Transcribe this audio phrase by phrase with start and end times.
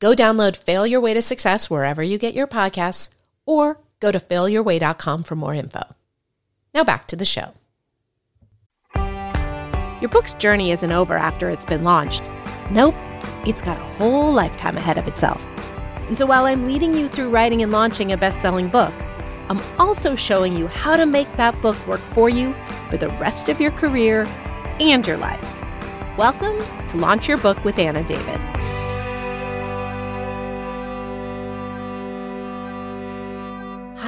[0.00, 3.10] Go download Fail Your Way to Success wherever you get your podcasts
[3.46, 5.82] or go to failyourway.com for more info.
[6.74, 7.54] Now back to the show.
[10.00, 12.30] Your book's journey isn't over after it's been launched.
[12.70, 12.94] Nope,
[13.46, 15.42] it's got a whole lifetime ahead of itself.
[16.08, 18.92] And so while I'm leading you through writing and launching a best selling book,
[19.48, 22.54] I'm also showing you how to make that book work for you
[22.90, 24.26] for the rest of your career
[24.80, 26.18] and your life.
[26.18, 26.58] Welcome
[26.88, 28.40] to Launch Your Book with Anna David.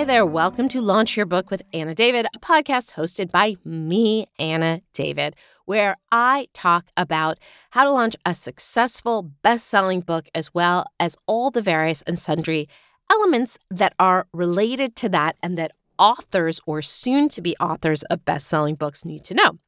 [0.00, 0.24] Hi there.
[0.24, 5.36] Welcome to Launch Your Book with Anna David, a podcast hosted by me, Anna David,
[5.66, 7.36] where I talk about
[7.72, 12.18] how to launch a successful best selling book as well as all the various and
[12.18, 12.66] sundry
[13.10, 18.24] elements that are related to that and that authors or soon to be authors of
[18.24, 19.58] best selling books need to know.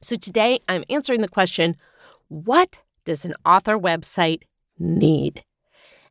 [0.00, 1.76] So today I'm answering the question
[2.28, 4.44] what does an author website
[4.78, 5.44] need?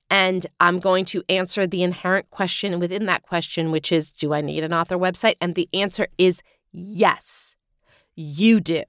[0.10, 4.42] And I'm going to answer the inherent question within that question, which is Do I
[4.42, 5.36] need an author website?
[5.42, 6.42] And the answer is
[6.72, 7.56] yes,
[8.16, 8.84] you do.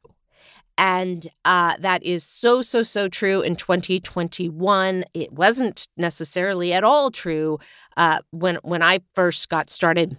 [0.77, 5.05] And uh, that is so, so, so true in 2021.
[5.13, 7.59] It wasn't necessarily at all true
[7.97, 10.17] uh, when, when I first got started.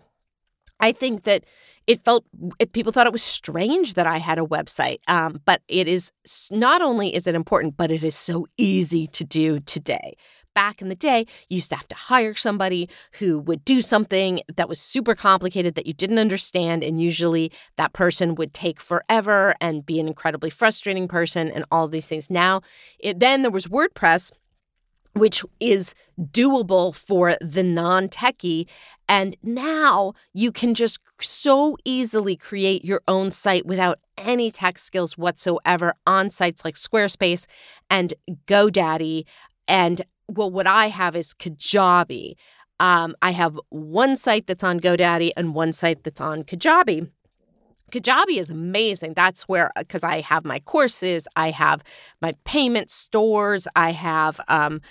[0.81, 1.45] I think that
[1.87, 2.23] it felt
[2.59, 6.11] it, people thought it was strange that I had a website, um, but it is
[6.51, 10.15] not only is it important, but it is so easy to do today
[10.59, 14.41] back in the day, you used to have to hire somebody who would do something
[14.57, 16.83] that was super complicated that you didn't understand.
[16.83, 21.87] And usually that person would take forever and be an incredibly frustrating person and all
[21.87, 22.29] these things.
[22.29, 22.59] Now,
[22.99, 24.33] it, then there was WordPress
[25.13, 28.67] which is doable for the non techie.
[29.07, 35.17] And now you can just so easily create your own site without any tech skills
[35.17, 37.45] whatsoever on sites like Squarespace
[37.89, 38.13] and
[38.45, 39.23] GoDaddy.
[39.67, 42.35] And well, what I have is Kajabi.
[42.79, 47.09] Um, I have one site that's on GoDaddy and one site that's on Kajabi.
[47.91, 49.13] Kajabi is amazing.
[49.15, 51.83] That's where, because I have my courses, I have
[52.21, 54.81] my payment stores, I have um,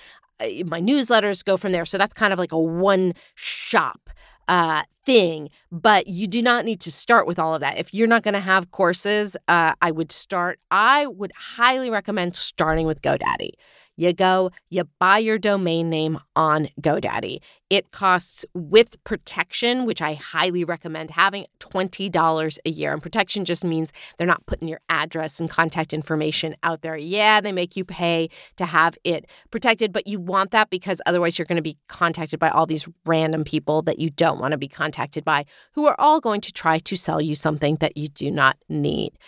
[0.41, 1.87] my newsletters go from there.
[1.87, 4.11] So that's kind of like a one shop
[4.49, 7.79] uh, thing, but you do not need to start with all of that.
[7.79, 12.35] If you're not going to have courses, uh, I would start, I would highly recommend
[12.35, 13.51] starting with GoDaddy
[13.99, 17.41] you go, you buy your domain name on GoDaddy.
[17.69, 22.93] It costs with protection, which I highly recommend having $20 a year.
[22.93, 26.97] And protection just means they're not putting your address and contact information out there.
[26.97, 31.37] Yeah, they make you pay to have it protected, but you want that because otherwise
[31.37, 34.59] you're going to be contacted by all these random people that you don't want to
[34.59, 38.07] be contacted by who are all going to try to sell you something that you
[38.07, 39.19] do not need.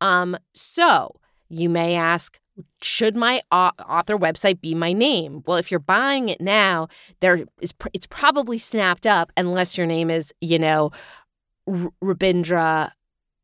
[0.00, 1.14] Um, so
[1.48, 2.40] you may ask,
[2.82, 5.42] should my author website be my name?
[5.46, 6.88] Well, if you're buying it now,
[7.20, 10.90] there is it's probably snapped up unless your name is, you know,
[11.68, 12.90] Rabindra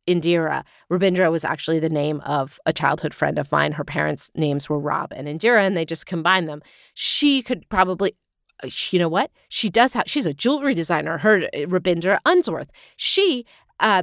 [0.09, 0.65] Indira.
[0.91, 3.73] Rabindra was actually the name of a childhood friend of mine.
[3.73, 6.63] Her parents' names were Rob and Indira, and they just combined them.
[6.95, 8.17] She could probably
[8.63, 9.31] uh, you know what?
[9.49, 12.71] She does have, she's a jewelry designer, her uh, Rabindra Unsworth.
[12.97, 13.45] She,
[13.81, 14.03] uh,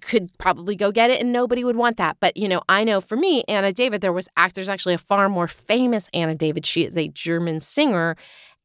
[0.00, 2.16] could probably go get it and nobody would want that.
[2.20, 5.28] But, you know, I know for me, Anna David, there was there's actually a far
[5.28, 6.66] more famous Anna David.
[6.66, 8.16] She is a German singer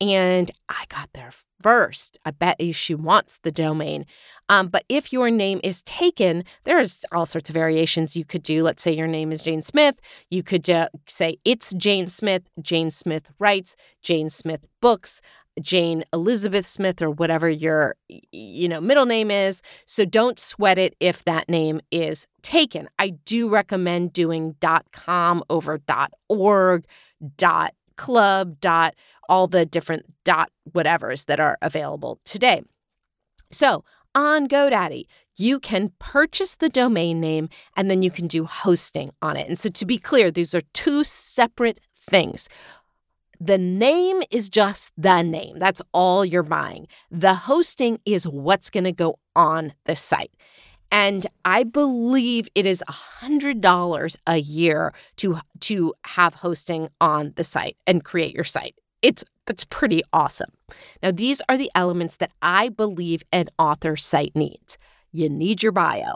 [0.01, 1.31] and I got there
[1.61, 2.19] first.
[2.25, 4.05] I bet you she wants the domain.
[4.47, 8.63] Um, but if your name is taken, there's all sorts of variations you could do.
[8.63, 9.95] Let's say your name is Jane Smith.
[10.29, 15.21] You could uh, say it's Jane Smith, Jane Smith writes, Jane Smith books.
[15.59, 17.95] Jane Elizabeth Smith or whatever your
[18.31, 19.61] you know middle name is.
[19.85, 22.89] So don't sweat it if that name is taken.
[22.97, 24.55] I do recommend doing
[24.91, 25.79] .com over
[26.29, 26.85] .org,
[27.97, 28.57] .club,
[29.27, 32.63] all the different dot whatevers that are available today.
[33.51, 33.83] So
[34.15, 35.03] on GoDaddy,
[35.37, 39.47] you can purchase the domain name and then you can do hosting on it.
[39.47, 42.49] And so to be clear, these are two separate things.
[43.39, 45.59] The name is just the name.
[45.59, 46.87] That's all you're buying.
[47.09, 50.31] The hosting is what's going to go on the site.
[50.91, 57.77] And I believe it is $100 a year to, to have hosting on the site
[57.85, 58.75] and create your site.
[59.01, 60.51] It's That's pretty awesome.
[61.01, 64.77] Now, these are the elements that I believe an author site needs.
[65.11, 66.15] You need your bio,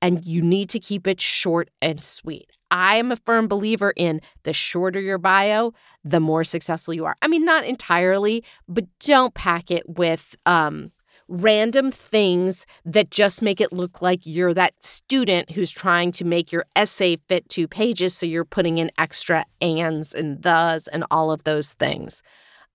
[0.00, 2.50] and you need to keep it short and sweet.
[2.70, 5.72] I am a firm believer in the shorter your bio,
[6.04, 7.16] the more successful you are.
[7.20, 10.90] I mean, not entirely, but don't pack it with um,
[11.28, 16.50] random things that just make it look like you're that student who's trying to make
[16.50, 18.14] your essay fit two pages.
[18.14, 22.22] So you're putting in extra ands and thes and all of those things.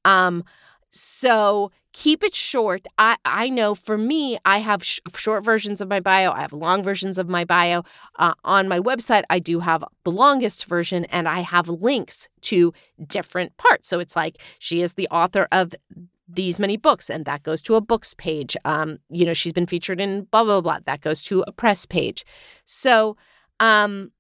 [0.06, 0.44] Um,
[1.00, 2.86] so keep it short.
[2.98, 6.54] I, I know for me, I have sh- short versions of my bio, I have
[6.54, 7.84] long versions of my bio.
[8.20, 12.74] Uh, on my website, I do have the longest version and I have links to
[13.06, 13.90] different parts.
[13.90, 15.74] So it's like she is the author of
[16.28, 19.66] these many books and that goes to a books page um you know she's been
[19.66, 22.26] featured in blah blah blah that goes to a press page
[22.66, 23.16] so
[23.62, 24.12] um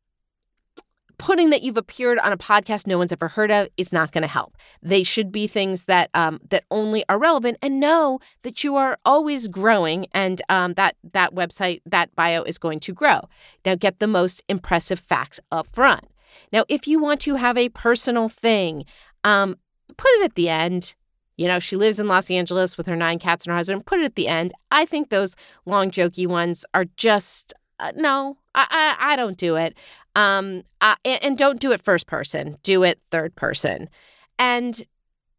[1.17, 4.21] putting that you've appeared on a podcast no one's ever heard of is not going
[4.21, 8.63] to help they should be things that um that only are relevant and know that
[8.63, 13.21] you are always growing and um that that website that bio is going to grow
[13.65, 16.05] now get the most impressive facts up front
[16.51, 18.85] now if you want to have a personal thing
[19.23, 19.55] um
[19.95, 20.95] put it at the end
[21.37, 23.85] you know, she lives in Los Angeles with her nine cats and her husband.
[23.85, 24.53] Put it at the end.
[24.71, 25.35] I think those
[25.65, 28.37] long, jokey ones are just uh, no.
[28.55, 29.75] I, I I don't do it.
[30.15, 30.63] Um,
[31.05, 32.57] and, don't do it first person.
[32.63, 33.87] Do it third person.
[34.39, 34.81] And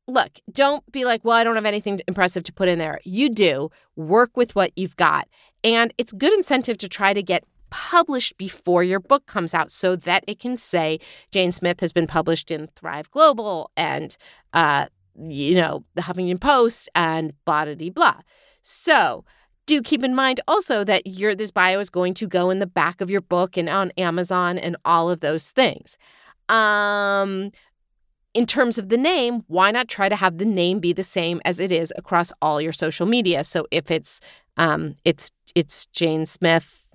[0.06, 3.00] look, don't be like, well, I don't have anything impressive to put in there.
[3.04, 3.70] You do.
[3.96, 5.28] Work with what you've got.
[5.64, 9.96] And it's good incentive to try to get published before your book comes out so
[9.96, 11.00] that it can say
[11.32, 14.16] Jane Smith has been published in Thrive Global and
[14.52, 14.86] uh,
[15.20, 18.20] you know, the Huffington Post and blah, blah, blah, blah.
[18.62, 19.24] So
[19.68, 22.66] do keep in mind also that your this bio is going to go in the
[22.66, 25.96] back of your book and on Amazon and all of those things.
[26.48, 27.52] Um,
[28.34, 31.40] in terms of the name, why not try to have the name be the same
[31.44, 33.44] as it is across all your social media?
[33.44, 34.20] So if it's
[34.56, 36.86] um, it's it's Jane Smith,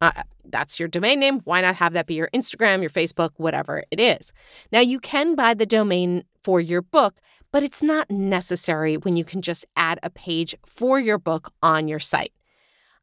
[0.00, 1.40] uh, that's your domain name.
[1.44, 4.32] Why not have that be your Instagram, your Facebook, whatever it is?
[4.70, 7.16] Now you can buy the domain for your book,
[7.52, 11.86] but it's not necessary when you can just add a page for your book on
[11.86, 12.32] your site.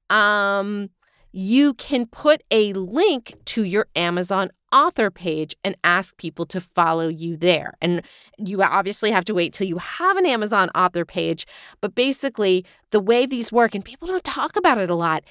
[0.10, 0.90] Um,
[1.32, 7.08] you can put a link to your Amazon author page and ask people to follow
[7.08, 7.74] you there.
[7.82, 8.02] And
[8.38, 11.46] you obviously have to wait till you have an Amazon author page.
[11.82, 15.24] But basically, the way these work, and people don't talk about it a lot,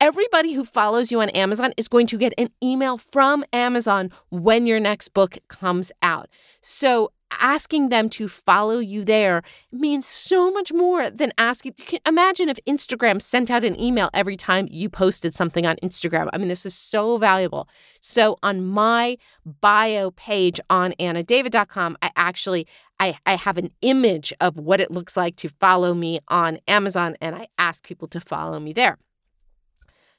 [0.00, 4.66] everybody who follows you on Amazon is going to get an email from Amazon when
[4.66, 6.28] your next book comes out.
[6.62, 9.42] So asking them to follow you there
[9.72, 11.74] means so much more than asking.
[11.78, 15.76] You can imagine if Instagram sent out an email every time you posted something on
[15.82, 16.28] Instagram.
[16.32, 17.68] I mean, this is so valuable.
[18.00, 22.66] So on my bio page on annadavid.com, I actually
[23.00, 27.16] I, I have an image of what it looks like to follow me on Amazon,
[27.22, 28.98] and I ask people to follow me there.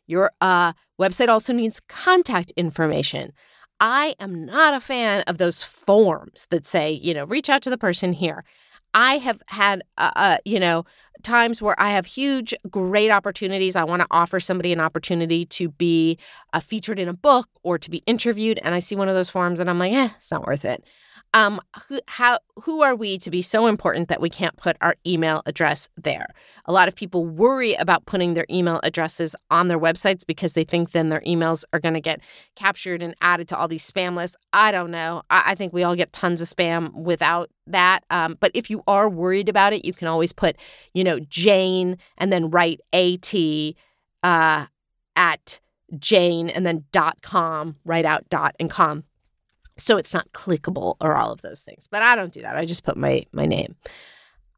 [0.07, 3.33] Your uh, website also needs contact information.
[3.81, 7.69] I am not a fan of those forms that say, you know, reach out to
[7.71, 8.45] the person here.
[8.93, 10.85] I have had, uh, uh, you know,
[11.23, 13.75] times where I have huge, great opportunities.
[13.75, 16.19] I want to offer somebody an opportunity to be
[16.53, 18.59] uh, featured in a book or to be interviewed.
[18.63, 20.83] And I see one of those forms and I'm like, eh, it's not worth it
[21.33, 24.95] um, who, how, who are we to be so important that we can't put our
[25.05, 26.27] email address there?
[26.65, 30.63] A lot of people worry about putting their email addresses on their websites because they
[30.63, 32.19] think then their emails are going to get
[32.55, 34.35] captured and added to all these spam lists.
[34.51, 35.23] I don't know.
[35.29, 38.03] I, I think we all get tons of spam without that.
[38.09, 40.57] Um, but if you are worried about it, you can always put,
[40.93, 43.33] you know, Jane and then write at
[44.23, 44.65] uh,
[45.15, 45.59] at
[45.97, 49.03] Jane and then dot com, write out dot and com
[49.81, 51.87] so it's not clickable or all of those things.
[51.89, 52.55] But I don't do that.
[52.55, 53.75] I just put my my name.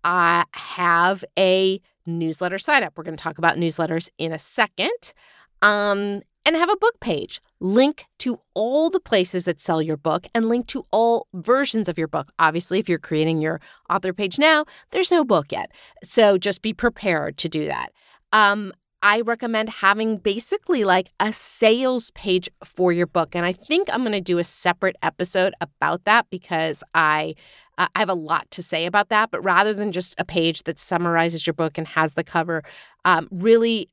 [0.03, 2.93] I have a newsletter sign up.
[2.97, 5.13] We're going to talk about newsletters in a second.
[5.61, 7.41] Um, and have a book page.
[7.59, 11.97] Link to all the places that sell your book and link to all versions of
[11.97, 12.31] your book.
[12.39, 15.71] Obviously, if you're creating your author page now, there's no book yet.
[16.03, 17.93] So just be prepared to do that.
[18.33, 18.73] Um,
[19.03, 23.35] I recommend having basically like a sales page for your book.
[23.35, 27.35] And I think I'm going to do a separate episode about that because I
[27.77, 29.29] uh, I have a lot to say about that.
[29.29, 32.63] But rather than just a page that summarizes your book and has the cover,
[33.03, 33.89] um, really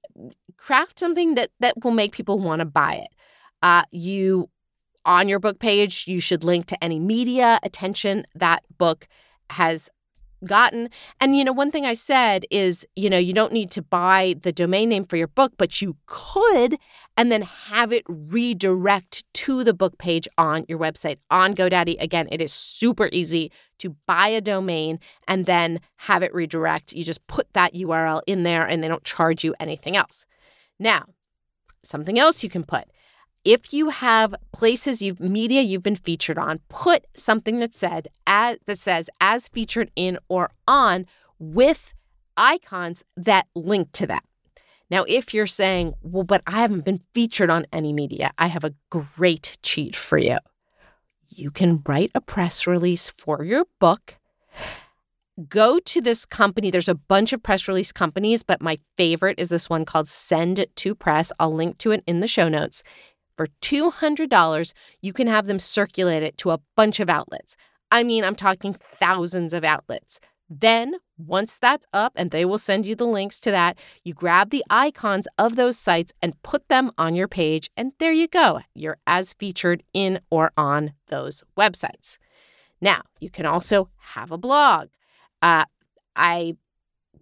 [0.56, 3.10] craft something that that will make people want to buy it.
[3.62, 4.48] Uh, you
[5.04, 9.08] on your book page, you should link to any media attention that book
[9.50, 9.90] has
[10.44, 10.88] gotten.
[11.20, 14.36] And, you know, one thing I said is, you know, you don't need to buy
[14.42, 16.76] the domain name for your book, but you could
[17.16, 22.00] and then have it redirect to the book page on your website on GoDaddy.
[22.00, 26.92] Again, it is super easy to buy a domain and then have it redirect.
[26.92, 30.24] You just put that URL in there and they don't charge you anything else.
[30.78, 31.04] Now,
[31.82, 32.84] something else you can put
[33.44, 38.58] if you have places you've media you've been featured on, put something that said as
[38.66, 41.06] that says as featured in or on
[41.38, 41.94] with
[42.36, 44.24] icons that link to that.
[44.90, 48.64] Now, if you're saying, well, but I haven't been featured on any media, I have
[48.64, 50.38] a great cheat for you.
[51.28, 54.16] You can write a press release for your book.
[55.48, 56.70] Go to this company.
[56.70, 60.66] There's a bunch of press release companies, but my favorite is this one called Send
[60.74, 61.32] to Press.
[61.38, 62.82] I'll link to it in the show notes.
[63.40, 67.56] For $200, you can have them circulate it to a bunch of outlets.
[67.90, 70.20] I mean, I'm talking thousands of outlets.
[70.50, 74.50] Then, once that's up, and they will send you the links to that, you grab
[74.50, 78.60] the icons of those sites and put them on your page, and there you go.
[78.74, 82.18] You're as featured in or on those websites.
[82.78, 84.88] Now, you can also have a blog.
[85.40, 85.64] Uh,
[86.14, 86.56] I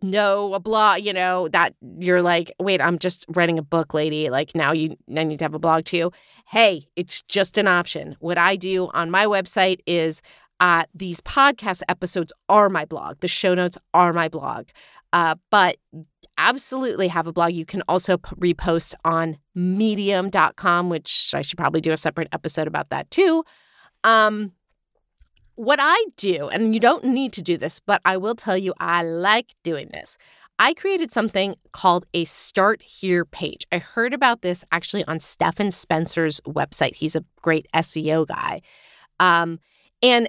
[0.02, 4.30] know a blog, you know, that you're like, wait, I'm just writing a book, lady.
[4.30, 6.12] Like now you I need to have a blog too.
[6.46, 8.16] Hey, it's just an option.
[8.20, 10.22] What I do on my website is
[10.60, 13.20] uh, these podcast episodes are my blog.
[13.20, 14.68] The show notes are my blog.
[15.12, 15.78] Uh, but
[16.36, 17.52] absolutely have a blog.
[17.52, 22.66] You can also p- repost on medium.com, which I should probably do a separate episode
[22.66, 23.44] about that too.
[24.04, 24.52] Um,
[25.58, 28.74] what I do, and you don't need to do this, but I will tell you
[28.78, 30.16] I like doing this.
[30.60, 33.66] I created something called a Start Here page.
[33.72, 36.94] I heard about this actually on Stephan Spencer's website.
[36.94, 38.62] He's a great SEO guy.
[39.18, 39.58] Um,
[40.00, 40.28] and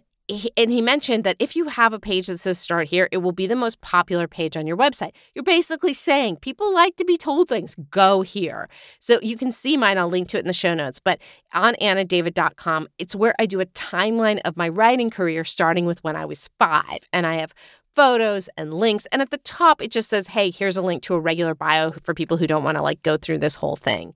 [0.55, 3.31] and he mentioned that if you have a page that says start here, it will
[3.31, 5.11] be the most popular page on your website.
[5.33, 8.69] You're basically saying people like to be told things, go here.
[8.99, 10.99] So you can see mine, I'll link to it in the show notes.
[10.99, 11.19] But
[11.53, 16.15] on annadavid.com, it's where I do a timeline of my writing career starting with when
[16.15, 16.99] I was five.
[17.11, 17.53] And I have
[17.95, 19.07] photos and links.
[19.11, 21.91] And at the top, it just says, hey, here's a link to a regular bio
[22.03, 24.13] for people who don't want to like go through this whole thing.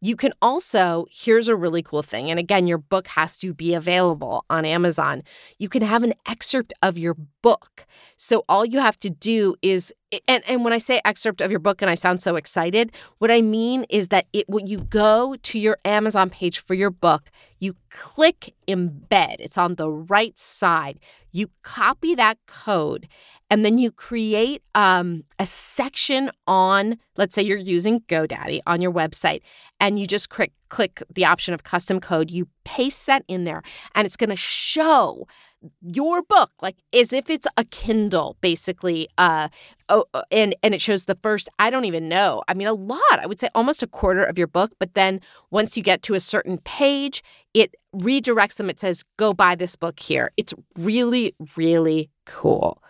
[0.00, 2.30] You can also, here's a really cool thing.
[2.30, 5.22] And again, your book has to be available on Amazon.
[5.58, 7.86] You can have an excerpt of your book.
[8.16, 9.92] So all you have to do is,
[10.26, 13.30] and, and when I say excerpt of your book and I sound so excited, what
[13.30, 17.30] I mean is that it when you go to your Amazon page for your book,
[17.58, 19.36] you click embed.
[19.38, 20.98] It's on the right side.
[21.32, 23.08] You copy that code
[23.50, 28.92] and then you create um, a section on, let's say you're using GoDaddy on your
[28.92, 29.40] website,
[29.80, 32.30] and you just click, click the option of custom code.
[32.30, 33.62] You paste that in there,
[33.94, 35.26] and it's going to show
[35.82, 39.08] your book like as if it's a Kindle, basically.
[39.18, 39.48] Uh,
[39.88, 41.48] oh, and and it shows the first.
[41.58, 42.42] I don't even know.
[42.48, 43.00] I mean, a lot.
[43.12, 44.72] I would say almost a quarter of your book.
[44.78, 45.20] But then
[45.50, 47.22] once you get to a certain page,
[47.54, 48.70] it redirects them.
[48.70, 52.82] It says, "Go buy this book here." It's really, really cool.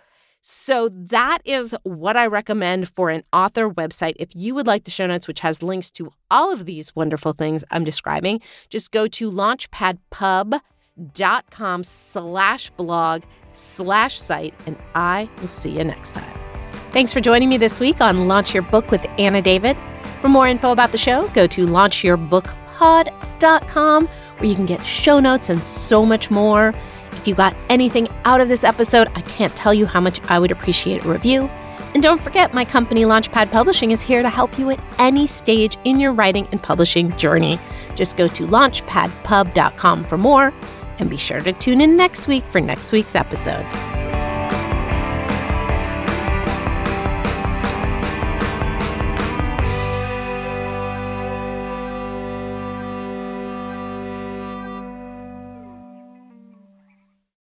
[0.51, 4.15] So that is what I recommend for an author website.
[4.17, 7.35] If you would like the show notes, which has links to all of these wonderful
[7.35, 8.41] things I'm describing,
[8.71, 16.41] just go to launchpadpub.com slash blog slash site, and I will see you next time.
[16.93, 19.77] Thanks for joining me this week on Launch Your Book with Anna David.
[20.23, 25.51] For more info about the show, go to launchyourbookpod.com where you can get show notes
[25.51, 26.73] and so much more.
[27.19, 30.39] If you got anything out of this episode, I can't tell you how much I
[30.39, 31.51] would appreciate a review.
[31.95, 35.77] And don't forget, my company Launchpad Publishing is here to help you at any stage
[35.85, 37.59] in your writing and publishing journey.
[37.97, 40.55] Just go to launchpadpub.com for more
[41.01, 43.67] and be sure to tune in next week for next week's episode.